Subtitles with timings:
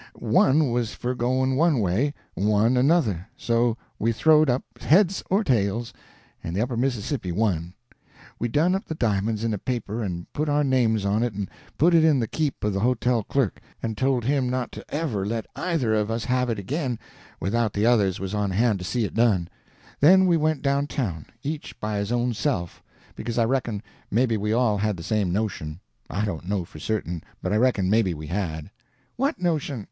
[0.17, 5.93] One was for going one way, one another, so we throwed up, heads or tails,
[6.43, 7.75] and the Upper Mississippi won.
[8.39, 11.47] We done up the di'monds in a paper and put our names on it and
[11.77, 15.23] put it in the keep of the hotel clerk, and told him not to ever
[15.23, 16.97] let either of us have it again
[17.39, 19.49] without the others was on hand to see it done;
[19.99, 24.79] then we went down town, each by his own self—because I reckon maybe we all
[24.79, 25.79] had the same notion.
[26.09, 28.71] I don't know for certain, but I reckon maybe we had."
[29.15, 29.79] "What notion?"